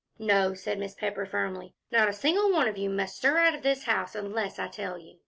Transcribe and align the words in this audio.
"No," 0.17 0.55
said 0.55 0.79
Mrs. 0.79 0.97
Pepper, 0.97 1.27
firmly, 1.27 1.75
"not 1.91 2.09
a 2.09 2.13
single 2.13 2.51
one 2.51 2.67
of 2.67 2.75
you 2.75 2.89
must 2.89 3.17
stir 3.17 3.37
out 3.37 3.53
of 3.53 3.61
this 3.61 3.83
house 3.83 4.15
unless 4.15 4.57
I 4.57 4.67
tell 4.67 4.97
you. 4.97 5.19